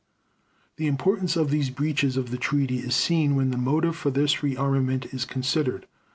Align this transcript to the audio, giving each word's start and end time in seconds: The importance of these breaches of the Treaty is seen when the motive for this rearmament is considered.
The 0.77 0.87
importance 0.87 1.35
of 1.35 1.51
these 1.51 1.69
breaches 1.69 2.17
of 2.17 2.31
the 2.31 2.37
Treaty 2.39 2.79
is 2.79 2.95
seen 2.95 3.35
when 3.35 3.51
the 3.51 3.55
motive 3.59 3.95
for 3.95 4.09
this 4.09 4.37
rearmament 4.41 5.13
is 5.13 5.25
considered. 5.25 5.85